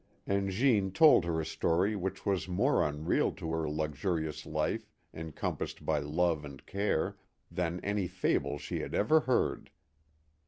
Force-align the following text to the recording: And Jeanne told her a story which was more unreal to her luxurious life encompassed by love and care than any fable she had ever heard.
And 0.25 0.49
Jeanne 0.49 0.91
told 0.91 1.25
her 1.25 1.39
a 1.39 1.45
story 1.45 1.95
which 1.95 2.25
was 2.25 2.47
more 2.47 2.83
unreal 2.83 3.31
to 3.33 3.51
her 3.51 3.69
luxurious 3.69 4.47
life 4.47 4.89
encompassed 5.13 5.85
by 5.85 5.99
love 5.99 6.43
and 6.43 6.65
care 6.65 7.17
than 7.51 7.79
any 7.83 8.07
fable 8.07 8.57
she 8.57 8.79
had 8.79 8.95
ever 8.95 9.19
heard. 9.19 9.69